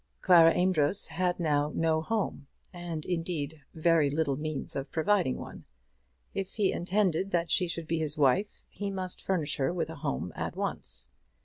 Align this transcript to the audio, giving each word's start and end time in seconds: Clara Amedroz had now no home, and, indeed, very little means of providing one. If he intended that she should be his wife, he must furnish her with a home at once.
Clara 0.19 0.51
Amedroz 0.55 1.05
had 1.09 1.39
now 1.39 1.71
no 1.75 2.01
home, 2.01 2.47
and, 2.73 3.05
indeed, 3.05 3.61
very 3.75 4.09
little 4.09 4.35
means 4.35 4.75
of 4.75 4.91
providing 4.91 5.37
one. 5.37 5.63
If 6.33 6.55
he 6.55 6.71
intended 6.71 7.29
that 7.29 7.51
she 7.51 7.67
should 7.67 7.87
be 7.87 7.99
his 7.99 8.17
wife, 8.17 8.63
he 8.67 8.89
must 8.89 9.21
furnish 9.21 9.57
her 9.57 9.71
with 9.71 9.91
a 9.91 9.95
home 9.97 10.33
at 10.35 10.55
once. 10.55 11.11